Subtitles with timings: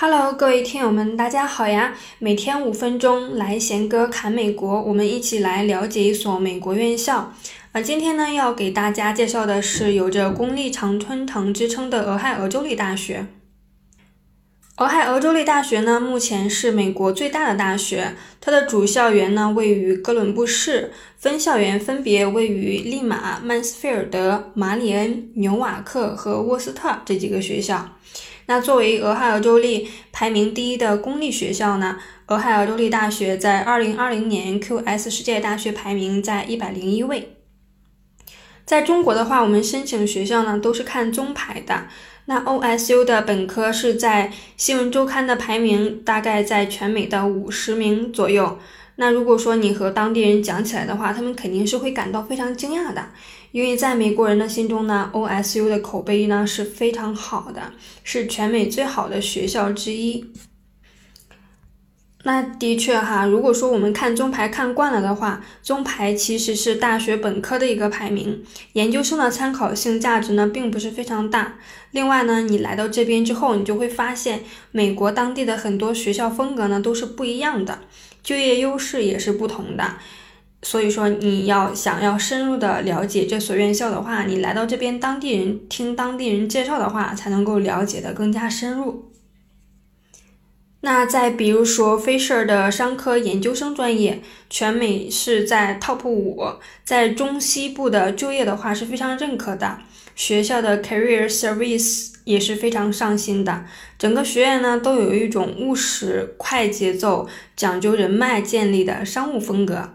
[0.00, 1.92] Hello，各位听友们，大家好呀！
[2.20, 7.32] 每天五分钟来贤哥侃美国，我们一起来了解一所美国院校。
[7.72, 13.26] 呃，今天呢要给大家介绍的是有着公立常春藤之称的俄亥俄州立大学。
[14.78, 27.96] 俄亥俄州立大学呢，目前是美国最大的大学，它的主校园呢位于哥伦布市，分校园分别位于利马、曼斯菲尔德、马里恩、纽瓦克和沃斯特这几个学校。
[28.46, 37.37] 那作为俄亥俄州立排名第一的公立学校呢，俄亥俄州立大学在二零二零年 QS 世界大学排名在一百零一位。
[38.68, 41.86] 在中国的话，我们申请学校呢都是看中排的。
[42.26, 48.58] 那 OSU 的本科是在新闻周刊的排名大概在全美的五十名左右。
[48.96, 53.02] 那如果说你和当地人讲起来的话，他们肯定是会感到非常惊讶的，
[53.52, 57.72] 因为在美国人的心中呢，OSU 的口碑呢是非常好的，
[58.04, 60.30] 是全美最好的学校之一。
[62.24, 71.54] 那的确哈，如果说我们看中排看惯了的话，中排其实是大学本科的一个排名，研究生的参考性价值呢并不是非常大。
[71.92, 74.40] 另外呢，你来到这边之后，你就会发现
[74.72, 77.78] 美国当地的很多学校风格呢都是不一样的。
[78.20, 79.94] 就业优势也是不同的，
[80.62, 89.12] 所以说你要想要深入的了解这所院校的话，你来到这边当地人听当地人介绍的话，才能够了解的更加深入。
[90.80, 96.40] 那再比如说 Fisher 的商科研究生专业，全美是在 Top 五，
[96.84, 99.78] 在中西部的就业的话是非常认可的。
[100.14, 103.64] 学校的 Career Service 也是非常上心的，
[103.98, 109.94] 整个学院呢都有一种务实、快节奏、讲究人脉建立的商务风格。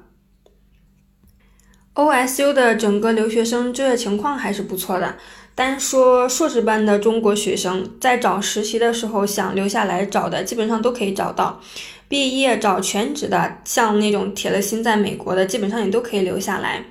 [1.96, 5.16] OSU 的整个留学生就业情况还是不错的，
[5.56, 11.62] 单说硕士班的中国学生在找实习的时候想留下来找的，基本上都可以找到；
[12.08, 16.84] 毕业找全职的，像那种铁了心在美国的，基本上也都可以留下来。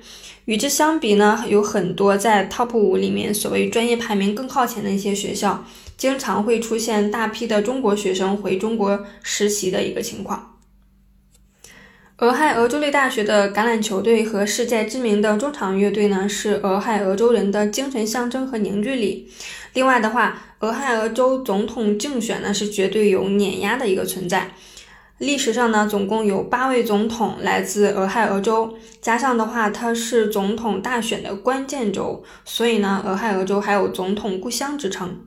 [0.45, 5.65] 与之相比呢，有很多在 Top 五里面所谓专业排名更靠前的一些学校，
[5.97, 10.52] 经常会出现大批的中国学生回中国实习的一个情况。
[12.19, 19.27] 俄亥俄州立大学的橄榄球队和世界知名的中场乐队呢，是俄亥俄州人的精神象征和凝聚力。
[19.73, 24.51] 另外的话，俄亥俄州总统竞选呢，是绝对有碾压的一个存在。
[25.17, 35.19] 历史上呢，总共有八位总统来自俄亥俄州，加上的话，它是总统大选的关键州，所以呢，俄亥俄州还有总统故乡之称。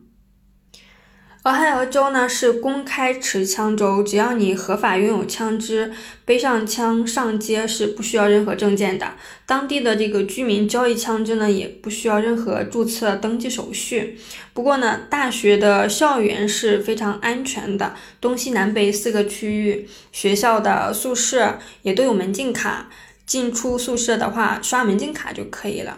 [1.47, 5.93] 俄亥俄州呢是公开持枪州，只要你合法拥有枪支，
[6.25, 9.13] 背上枪上街是不需要任何证件的。
[9.47, 14.19] 当地的这个居民交易枪支呢，也不需要任何注册登记手续。
[14.53, 22.91] 不过呢，大学的校园是非常安全的，东西南北四个区域，学校的宿舍也都有门禁卡，
[23.25, 25.97] 进出宿舍的话刷门禁卡就可以了。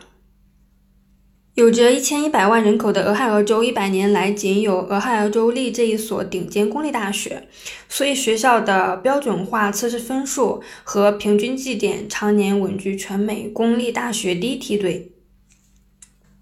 [1.58, 7.48] 有着一千一百万人口的俄亥俄州，一百年来仅有俄亥俄州立这一所顶尖公立大学，
[7.88, 15.10] 所以学校的标准化测试分数和平均绩点常年稳居全美公立大学第一梯队。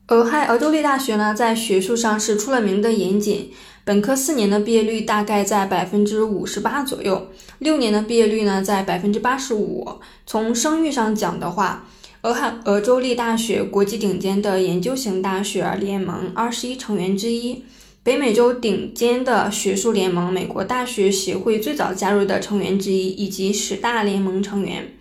[0.09, 3.50] 俄亥俄州立大学呢，在学术上是出了名的严谨，
[3.87, 7.28] 本科四年的毕业率大概在百分之五十八左右，
[7.60, 9.88] 六年的毕业率呢在百分之八十五。
[10.27, 11.88] 从声誉上讲的话，
[12.27, 17.63] 俄亥俄州立大学国际顶尖的研究型大学联盟二十一成员之一，
[18.03, 24.95] 北美洲顶尖的学术联盟美国大学协会最早加入的成员之一，以及十大联盟成员，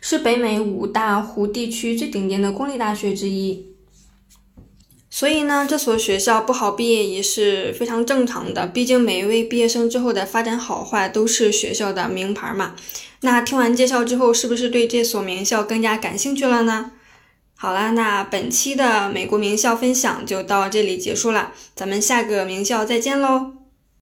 [0.00, 3.66] 是北美五大湖地区最顶尖的公立大学之一。
[5.18, 12.76] 所以呢，这所学校不好毕业也是非常正常的，毕竟每一位毕业生之后的发展好坏都是学校的名牌嘛。
[13.22, 16.92] 那听完介绍之后，是不是对这所名校更加感兴趣了呢？
[17.56, 23.57] 好了，那本期的美国名校分享就到这里结束了，咱们下个名校再见喽。